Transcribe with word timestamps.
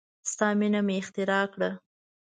ستا 0.31 0.47
مینه 0.59 0.79
مې 0.85 0.95
اختراع 1.01 1.45
کړه 1.53 1.69